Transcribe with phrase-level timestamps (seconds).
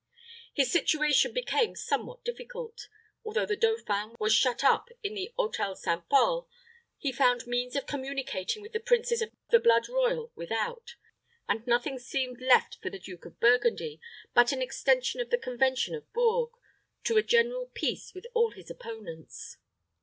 [0.51, 2.87] His situation became somewhat difficult.
[3.23, 6.09] Although the dauphin was shut up in the Hôtel St.
[6.09, 6.49] Pol,
[6.97, 10.95] he found means of communicating with the princes of the blood royal without;
[11.47, 14.01] and nothing seemed left for the Duke it Burgundy
[14.33, 16.55] but an extension of the convention of Bourges
[17.03, 19.57] to a general peace with all his opponents.